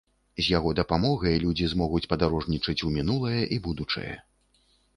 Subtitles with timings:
[0.45, 4.13] З яго дапамогай людзі змогуць падарожнічаць у мінулае і будучае.